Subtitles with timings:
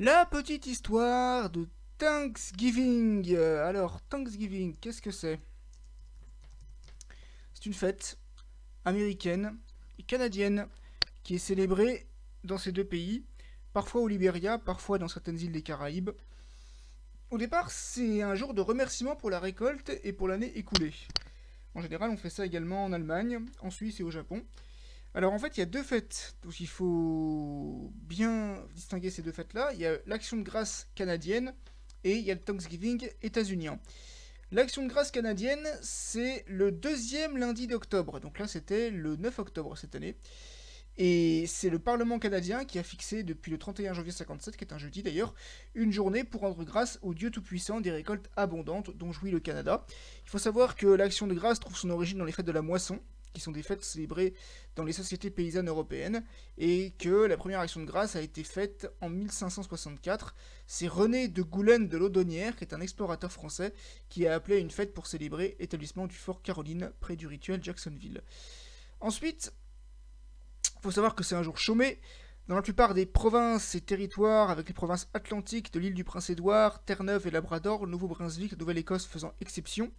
[0.00, 1.66] La petite histoire de
[1.98, 3.34] Thanksgiving.
[3.34, 5.40] Euh, Alors, Thanksgiving, qu'est-ce que c'est?
[7.52, 8.16] C'est une fête
[8.84, 9.58] américaine
[9.98, 10.68] et canadienne
[11.24, 12.06] qui est célébrée
[12.44, 13.24] dans ces deux pays,
[13.72, 16.10] parfois au Libéria, parfois dans certaines îles des Caraïbes.
[17.32, 20.94] Au départ, c'est un jour de remerciement pour la récolte et pour l'année écoulée.
[21.74, 24.44] En général, on fait ça également en Allemagne, en Suisse et au Japon.
[25.18, 29.32] Alors en fait, il y a deux fêtes, donc il faut bien distinguer ces deux
[29.32, 29.72] fêtes-là.
[29.74, 31.54] Il y a l'action de grâce canadienne
[32.04, 33.80] et il y a le Thanksgiving états-unien.
[34.52, 38.20] L'action de grâce canadienne, c'est le deuxième lundi d'octobre.
[38.20, 40.14] Donc là, c'était le 9 octobre cette année.
[40.98, 44.72] Et c'est le Parlement canadien qui a fixé depuis le 31 janvier 57, qui est
[44.72, 45.34] un jeudi d'ailleurs,
[45.74, 49.84] une journée pour rendre grâce au Dieu Tout-Puissant des récoltes abondantes dont jouit le Canada.
[50.24, 52.62] Il faut savoir que l'action de grâce trouve son origine dans les fêtes de la
[52.62, 53.00] moisson,
[53.32, 54.34] qui sont des fêtes célébrées
[54.76, 56.24] dans les sociétés paysannes européennes,
[56.56, 60.34] et que la première action de grâce a été faite en 1564.
[60.66, 63.72] C'est René de Goulaine de Laudonnière, qui est un explorateur français,
[64.08, 68.22] qui a appelé une fête pour célébrer l'établissement du fort Caroline près du rituel Jacksonville.
[69.00, 69.52] Ensuite,
[70.76, 72.00] il faut savoir que c'est un jour chômé.
[72.48, 76.82] Dans la plupart des provinces et territoires, avec les provinces atlantiques de l'île du Prince-Édouard,
[76.82, 79.92] Terre-Neuve et Labrador, le Nouveau-Brunswick, la Nouvelle-Écosse faisant exception.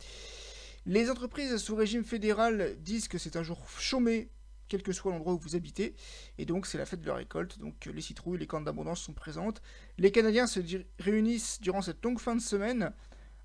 [0.89, 4.31] Les entreprises sous régime fédéral disent que c'est un jour chômé,
[4.67, 5.93] quel que soit l'endroit où vous habitez,
[6.39, 9.13] et donc c'est la fête de la récolte, donc les citrouilles, les cornes d'abondance sont
[9.13, 9.61] présentes.
[9.99, 10.59] Les Canadiens se
[10.97, 12.91] réunissent durant cette longue fin de semaine.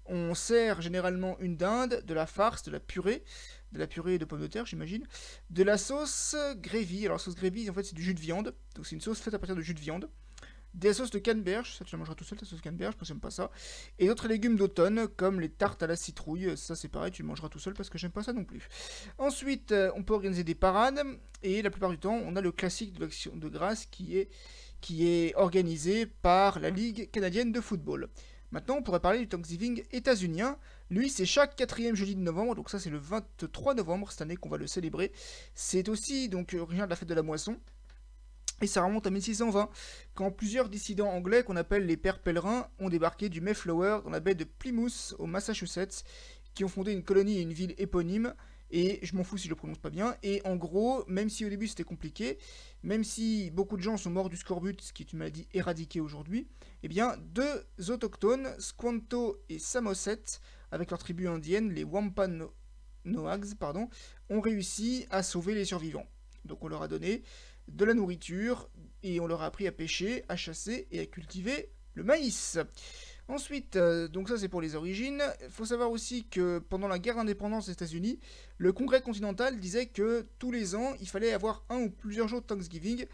[0.07, 3.23] On sert généralement une dinde, de la farce, de la purée,
[3.73, 5.07] de la purée de pommes de terre, j'imagine,
[5.51, 7.05] de la sauce gravy.
[7.05, 8.55] Alors, sauce gravy, en fait, c'est du jus de viande.
[8.75, 10.09] Donc, c'est une sauce faite à partir de jus de viande.
[10.75, 13.15] Des sauces de canneberge, ça tu la mangeras tout seul, ta sauce canneberge, parce que
[13.15, 13.51] j'aime pas ça.
[13.99, 17.29] Et d'autres légumes d'automne, comme les tartes à la citrouille, ça c'est pareil, tu le
[17.29, 18.69] mangeras tout seul parce que j'aime pas ça non plus.
[19.19, 21.01] Ensuite, euh, on peut organiser des parades,
[21.45, 24.29] et la plupart du temps, on a le classique de l'action de grâce qui est,
[24.81, 28.09] qui est organisé par la Ligue canadienne de football.
[28.51, 30.57] Maintenant, on pourrait parler du Thanksgiving états-unien.
[30.89, 34.37] Lui, c'est chaque quatrième jeudi de novembre, donc ça c'est le 23 novembre cette année
[34.37, 35.13] qu'on va le célébrer.
[35.55, 37.59] C'est aussi donc originaire de la fête de la moisson.
[38.63, 39.69] Et ça remonte à 1620,
[40.15, 44.21] quand plusieurs dissidents anglais qu'on appelle les pères pèlerins ont débarqué du Mayflower dans la
[44.21, 46.05] baie de Plymouth au Massachusetts,
[46.55, 48.35] qui ont fondé une colonie et une ville éponyme.
[48.71, 50.17] Et je m'en fous si je le prononce pas bien.
[50.23, 52.39] Et en gros, même si au début c'était compliqué,
[52.83, 56.01] même si beaucoup de gens sont morts du scorbut, ce qui est une maladie éradiquée
[56.01, 56.49] aujourd'hui,
[56.83, 60.23] eh bien deux autochtones, Squanto et Samoset,
[60.71, 63.89] avec leur tribu indienne, les Wampanoags, pardon,
[64.31, 66.07] ont réussi à sauver les survivants.
[66.45, 67.23] Donc on leur a donné
[67.69, 68.71] de la nourriture
[69.03, 72.59] et on leur a appris à pêcher, à chasser et à cultiver le maïs.
[73.27, 75.23] Ensuite, euh, donc ça c'est pour les origines.
[75.43, 78.21] Il faut savoir aussi que pendant la guerre d'indépendance des États-Unis,
[78.59, 82.43] le Congrès continental disait que tous les ans il fallait avoir un ou plusieurs jours
[82.43, 83.07] de Thanksgiving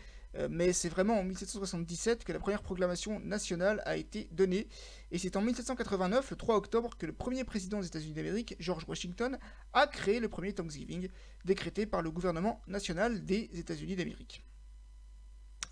[0.48, 4.68] mais c'est vraiment en 1777 que la première proclamation nationale a été donnée.
[5.10, 8.84] Et c'est en 1789, le 3 octobre, que le premier président des États-Unis d'Amérique, George
[8.86, 9.38] Washington,
[9.72, 11.08] a créé le premier Thanksgiving,
[11.44, 14.44] décrété par le gouvernement national des États-Unis d'Amérique.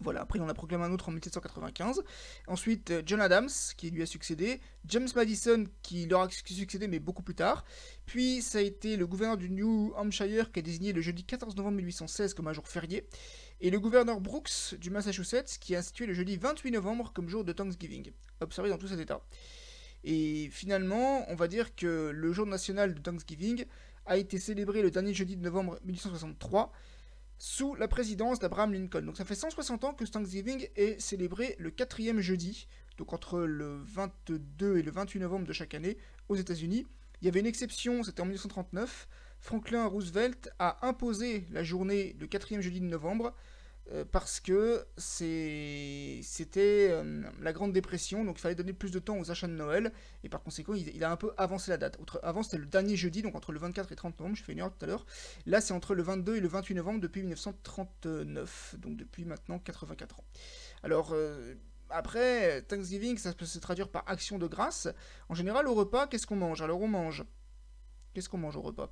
[0.00, 2.02] Voilà, après on a proclamé un autre en 1795.
[2.46, 4.60] Ensuite, euh, John Adams, qui lui a succédé.
[4.86, 7.64] James Madison, qui leur a succédé, mais beaucoup plus tard.
[8.06, 11.56] Puis ça a été le gouverneur du New Hampshire qui a désigné le jeudi 14
[11.56, 13.08] novembre 1816 comme un jour férié
[13.60, 17.44] et le gouverneur Brooks du Massachusetts qui a institué le jeudi 28 novembre comme jour
[17.44, 19.20] de Thanksgiving, observé dans tout cet état.
[20.04, 23.64] Et finalement, on va dire que le jour national de Thanksgiving
[24.06, 26.72] a été célébré le dernier jeudi de novembre 1863
[27.36, 29.02] sous la présidence d'Abraham Lincoln.
[29.02, 33.80] Donc ça fait 160 ans que Thanksgiving est célébré le quatrième jeudi, donc entre le
[33.84, 35.96] 22 et le 28 novembre de chaque année
[36.28, 36.86] aux États-Unis.
[37.20, 39.08] Il y avait une exception, c'était en 1939.
[39.40, 43.34] Franklin Roosevelt a imposé la journée le quatrième jeudi de novembre
[43.90, 49.18] euh, parce que c'était euh, la Grande Dépression, donc il fallait donner plus de temps
[49.18, 49.92] aux achats de Noël,
[50.24, 51.98] et par conséquent, il, a un peu avancé la date.
[52.22, 54.60] avant, c'était le dernier jeudi, donc entre le 24 et 30 novembre, je fais une
[54.60, 55.06] heure tout à l'heure.
[55.46, 60.20] Là, c'est entre le 22 et le 28 novembre depuis 1939, donc depuis maintenant 84
[60.20, 60.24] ans.
[60.82, 61.54] Alors, euh,
[61.88, 64.88] après, Thanksgiving, ça peut se traduire par action de grâce.
[65.30, 66.60] En général, au repas, qu'est-ce qu'on mange?
[66.60, 67.24] Alors, on mange.
[68.12, 68.90] Qu'est-ce qu'on mange au repas?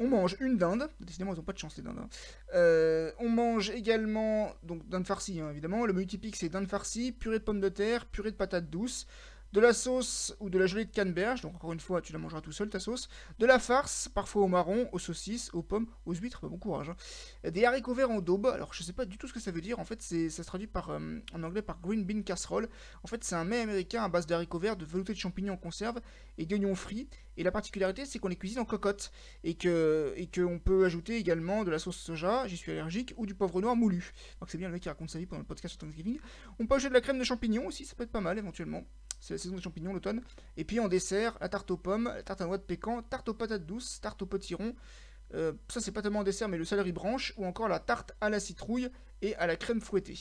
[0.00, 1.98] On mange une dinde, décidément ils n'ont pas de chance les dindes.
[1.98, 2.08] Hein.
[2.54, 7.38] Euh, on mange également, donc dinde farcie hein, évidemment, le typique c'est dinde farcie, purée
[7.38, 9.06] de pommes de terre, purée de patates douces,
[9.52, 12.18] de la sauce ou de la gelée de canneberge, donc encore une fois, tu la
[12.18, 13.08] mangeras tout seul ta sauce,
[13.38, 16.90] de la farce, parfois au marron, aux saucisses, aux pommes, aux huîtres, bah, bon courage,
[16.90, 17.50] hein.
[17.50, 19.60] des haricots verts en daube, alors je sais pas du tout ce que ça veut
[19.60, 22.68] dire, en fait, ça se traduit par, euh, en anglais par green bean casserole,
[23.02, 25.56] en fait, c'est un mets américain à base d'haricots verts, de velouté de champignons en
[25.56, 26.00] conserve
[26.38, 29.10] et d'oignons frits, et la particularité, c'est qu'on les cuisine en cocotte,
[29.44, 33.26] et que et qu'on peut ajouter également de la sauce soja, j'y suis allergique, ou
[33.26, 34.12] du poivre noir moulu.
[34.40, 36.18] Donc c'est bien le mec qui raconte sa vie pendant le podcast sur Thanksgiving.
[36.58, 38.84] On peut ajouter de la crème de champignons aussi, ça peut être pas mal éventuellement.
[39.20, 40.22] C'est la saison des champignons, l'automne.
[40.56, 43.28] Et puis en dessert, la tarte aux pommes, la tarte à noix de pécan, tarte
[43.28, 44.74] aux patates douces, tarte aux potirons.
[45.34, 48.12] Euh, ça, c'est pas tellement en dessert, mais le céleri branche, ou encore la tarte
[48.20, 48.88] à la citrouille
[49.22, 50.18] et à la crème fouettée.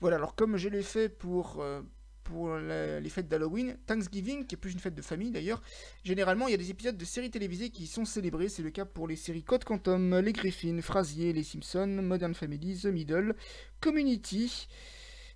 [0.00, 1.80] Voilà, alors comme je l'ai fait pour, euh,
[2.24, 5.62] pour les fêtes d'Halloween, Thanksgiving, qui est plus une fête de famille d'ailleurs,
[6.02, 8.48] généralement il y a des épisodes de séries télévisées qui sont célébrés.
[8.48, 12.80] C'est le cas pour les séries Code Quantum, Les Griffins, Frasier, Les Simpsons, Modern Family,
[12.80, 13.36] The Middle,
[13.80, 14.68] Community.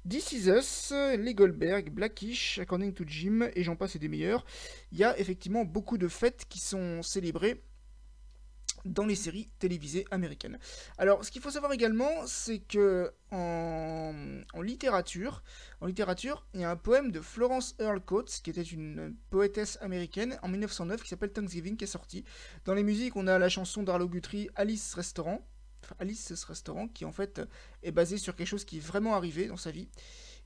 [0.09, 4.45] This Is Us, les Goldberg, Blackish, According to Jim, et j'en passe et des meilleurs.
[4.93, 7.61] Il y a effectivement beaucoup de fêtes qui sont célébrées
[8.85, 10.59] dans les séries télévisées américaines.
[10.97, 14.13] Alors, ce qu'il faut savoir également, c'est que en,
[14.63, 15.43] littérature,
[15.81, 19.77] en littérature, il y a un poème de Florence Earle Coates, qui était une poétesse
[19.81, 22.25] américaine, en 1909, qui s'appelle Thanksgiving, qui est sorti.
[22.65, 25.45] Dans les musiques, on a la chanson d'Arlo Guthrie, Alice Restaurant,
[25.99, 27.41] Alice Restaurant, qui en fait
[27.83, 29.89] est basé sur quelque chose qui est vraiment arrivé dans sa vie.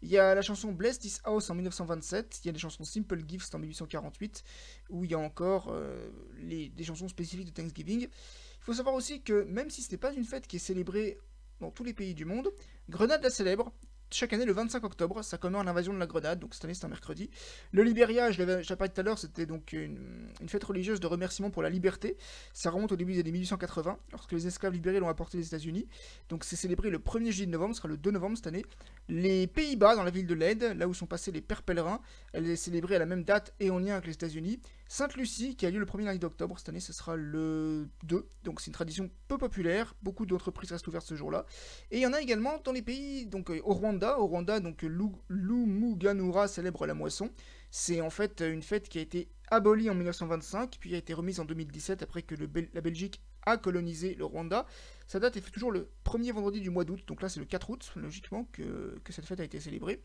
[0.02, 2.84] Il y a la chanson Bless This House en 1927, il y a des chansons
[2.84, 4.44] Simple Gifts en 1848,
[4.88, 8.02] où il y a encore euh, des chansons spécifiques de Thanksgiving.
[8.02, 11.18] Il faut savoir aussi que même si ce n'est pas une fête qui est célébrée
[11.60, 12.50] dans tous les pays du monde,
[12.88, 13.72] Grenade la célèbre,
[14.12, 16.84] chaque année le 25 octobre, ça commémore l'invasion de la Grenade, donc cette année c'est
[16.84, 17.30] un mercredi.
[17.72, 21.50] Le Libéria, je l'avais parlé tout à l'heure, c'était donc une, fête religieuse de remerciement
[21.50, 22.16] pour la liberté.
[22.52, 25.86] Ça remonte au début des années 1880, lorsque les esclaves libérés l'ont apporté des États-Unis.
[26.28, 28.64] Donc c'est célébré le 1er juillet de novembre, ce sera le 2 novembre cette année.
[29.08, 32.00] Les Pays-Bas, dans la ville de Leyde, là où sont passés les pères pèlerins,
[32.32, 34.60] elle est célébrée à la même date et en lien avec les États-Unis.
[34.92, 38.60] Sainte-Lucie, qui a lieu le 1er lundi d'octobre, cette année ce sera le 2, donc
[38.60, 41.46] c'est une tradition peu populaire, beaucoup d'entreprises restent ouvertes ce jour-là.
[41.92, 44.58] Et il y en a également dans les pays, donc euh, au Rwanda, au Rwanda,
[44.58, 44.82] donc
[45.28, 47.30] Lumuganura célèbre la moisson.
[47.70, 51.38] C'est en fait une fête qui a été abolie en 1925, puis a été remise
[51.38, 54.66] en 2017 après que la Belgique a colonisé le Rwanda.
[55.06, 57.70] Sa date est toujours le premier vendredi du mois d'août, donc là c'est le 4
[57.70, 60.02] août, logiquement, que, que cette fête a été célébrée.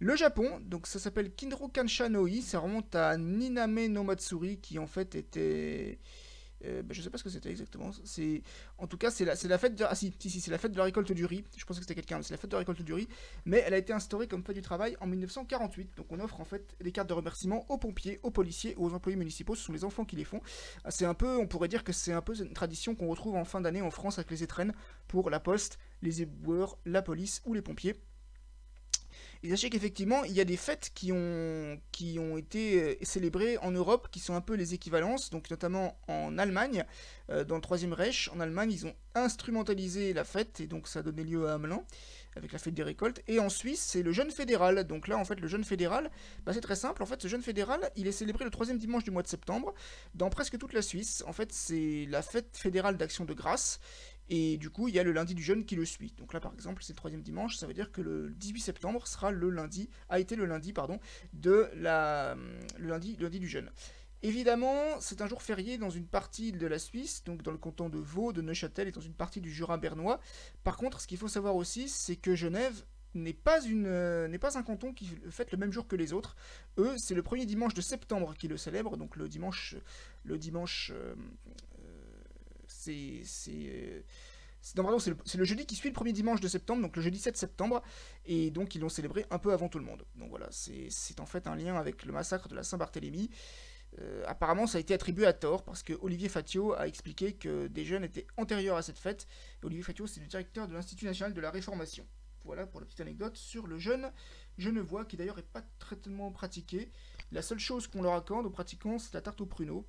[0.00, 4.78] Le Japon, donc ça s'appelle Kinro Kansha Noi, ça remonte à Niname no Matsuri qui
[4.78, 5.98] en fait était
[6.64, 7.90] euh, bah, je sais pas ce que c'était exactement.
[8.04, 8.42] C'est
[8.78, 11.12] en tout cas c'est la, fête de ah si c'est la fête de la récolte
[11.12, 11.44] du riz.
[11.56, 12.22] Je pensais que c'était quelqu'un.
[12.22, 13.08] C'est la fête de la récolte du riz,
[13.44, 15.96] mais elle a été instaurée comme fête du travail en 1948.
[15.96, 19.16] Donc on offre en fait des cartes de remerciement aux pompiers, aux policiers, aux employés
[19.16, 19.54] municipaux.
[19.54, 20.40] Ce sont les enfants qui les font.
[20.84, 23.36] Ah, c'est un peu, on pourrait dire que c'est un peu une tradition qu'on retrouve
[23.36, 24.74] en fin d'année en France avec les étrennes
[25.06, 27.94] pour la poste, les éboueurs, la police ou les pompiers.
[29.42, 33.56] Et sachez qu'effectivement, il y a des fêtes qui ont, qui ont été euh, célébrées
[33.58, 36.84] en Europe, qui sont un peu les équivalences, donc notamment en Allemagne,
[37.30, 38.28] euh, dans le Troisième Reich.
[38.34, 41.84] En Allemagne, ils ont instrumentalisé la fête, et donc ça a donné lieu à Hamelin,
[42.34, 43.22] avec la fête des récoltes.
[43.28, 44.84] Et en Suisse, c'est le jeûne fédéral.
[44.84, 46.10] Donc là, en fait, le jeûne fédéral,
[46.44, 47.02] bah, c'est très simple.
[47.04, 49.72] En fait, ce jeûne fédéral, il est célébré le troisième dimanche du mois de septembre,
[50.14, 51.22] dans presque toute la Suisse.
[51.28, 53.78] En fait, c'est la fête fédérale d'action de grâce.
[54.30, 56.14] Et du coup, il y a le lundi du jeûne qui le suit.
[56.18, 59.06] Donc là, par exemple, c'est le troisième dimanche, ça veut dire que le 18 septembre
[59.06, 61.00] sera le lundi, a été le lundi, pardon,
[61.32, 62.36] de la,
[62.78, 63.70] le lundi, lundi du jeûne.
[64.22, 67.88] Évidemment, c'est un jour férié dans une partie de la Suisse, donc dans le canton
[67.88, 70.20] de Vaud, de Neuchâtel et dans une partie du Jura bernois.
[70.64, 72.84] Par contre, ce qu'il faut savoir aussi, c'est que Genève
[73.14, 76.36] n'est pas, une, n'est pas un canton qui fête le même jour que les autres.
[76.78, 79.76] Eux, c'est le premier dimanche de septembre qui le célèbrent, donc le dimanche,
[80.24, 81.14] le dimanche euh,
[83.24, 84.04] c'est
[84.60, 87.82] c'est le, jeudi qui suit le premier dimanche de septembre, donc le jeudi 7 septembre,
[88.26, 90.04] et donc ils l'ont célébré un peu avant tout le monde.
[90.16, 93.30] Donc voilà, c'est en fait un lien avec le massacre de la Saint-Barthélemy.
[94.00, 97.68] Euh, apparemment, ça a été attribué à tort parce que Olivier Fatio a expliqué que
[97.68, 99.26] des jeunes étaient antérieurs à cette fête.
[99.62, 102.06] Olivier Fatio, c'est le directeur de l'Institut national de la Réformation.
[102.44, 104.10] Voilà pour la petite anecdote sur le jeune
[104.58, 105.96] genevois qui d'ailleurs n'est pas très
[106.34, 106.90] pratiqué.
[107.32, 109.86] La seule chose qu'on leur accorde aux pratiquants, c'est la tarte au pruneau.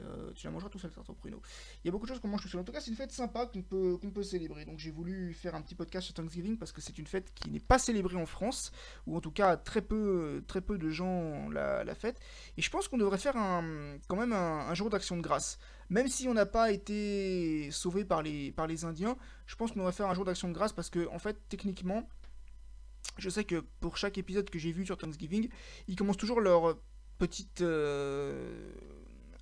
[0.00, 1.40] Euh, tu la mangeras tout seul, tarte au pruneau.
[1.82, 2.60] Il y a beaucoup de choses qu'on mange tout seul.
[2.60, 4.64] En tout cas, c'est une fête sympa qu'on peut, qu'on peut célébrer.
[4.64, 7.50] Donc j'ai voulu faire un petit podcast sur Thanksgiving parce que c'est une fête qui
[7.50, 8.72] n'est pas célébrée en France,
[9.06, 12.20] ou en tout cas très peu, très peu de gens la, la fête.
[12.56, 15.58] Et je pense qu'on devrait faire quand même un, jour d'action de grâce.
[15.90, 19.78] Même si on n'a pas été sauvé par les, par les Indiens, je pense qu'on
[19.78, 22.08] devrait faire un jour d'action de grâce parce que, en fait, techniquement,
[23.18, 25.48] je sais que pour chaque épisode que j'ai vu sur Thanksgiving,
[25.86, 26.76] ils commencent toujours leur
[27.18, 27.60] petite.
[27.60, 28.72] Euh,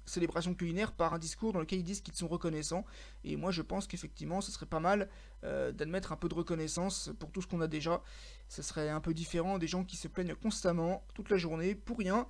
[0.05, 2.85] célébration culinaire par un discours dans lequel ils disent qu'ils sont reconnaissants.
[3.25, 5.09] Et moi, je pense qu'effectivement, ce serait pas mal
[5.45, 8.03] euh, d'admettre un peu de reconnaissance pour tout ce qu'on a déjà.
[8.49, 11.99] Ce serait un peu différent des gens qui se plaignent constamment, toute la journée, pour
[11.99, 12.27] rien.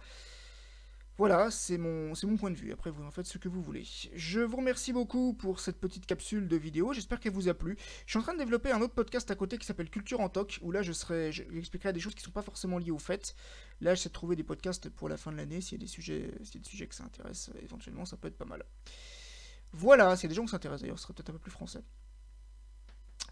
[1.18, 2.72] Voilà, c'est mon, point de vue.
[2.72, 3.84] Après, vous en faites ce que vous voulez.
[4.14, 6.92] Je vous remercie beaucoup pour cette petite capsule de vidéo.
[6.94, 7.76] J'espère qu'elle vous a plu.
[8.06, 10.30] Je suis en train de développer un autre podcast à côté qui s'appelle Culture en
[10.30, 12.98] Toc, où là, je serai, j'expliquerai des choses qui ne sont pas forcément liées au
[12.98, 13.34] fait.
[13.82, 15.60] Là, j'essaie de trouver des podcasts pour la fin de l'année.
[15.60, 18.28] S'il y a des sujets, y a des sujets que ça intéresse, éventuellement, ça peut
[18.28, 18.64] être pas mal.
[19.72, 21.50] Voilà, s'il y a des gens qui s'intéressent d'ailleurs, ce serait peut-être un peu plus
[21.50, 21.82] français.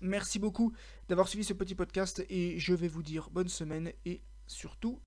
[0.02, 0.72] Merci beaucoup
[1.08, 5.00] d'avoir suivi ce petit podcast et je vais vous dire bonne semaine et surtout